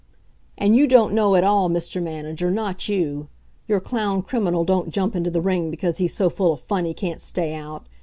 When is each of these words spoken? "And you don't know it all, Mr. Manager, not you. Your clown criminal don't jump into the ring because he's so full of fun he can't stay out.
"And 0.57 0.75
you 0.75 0.87
don't 0.87 1.13
know 1.13 1.35
it 1.35 1.43
all, 1.43 1.69
Mr. 1.69 2.01
Manager, 2.01 2.49
not 2.49 2.89
you. 2.89 3.27
Your 3.67 3.79
clown 3.79 4.23
criminal 4.23 4.63
don't 4.65 4.89
jump 4.89 5.15
into 5.15 5.29
the 5.29 5.41
ring 5.41 5.69
because 5.69 5.99
he's 5.99 6.15
so 6.15 6.27
full 6.27 6.53
of 6.53 6.59
fun 6.59 6.85
he 6.85 6.93
can't 6.95 7.21
stay 7.21 7.53
out. 7.53 7.85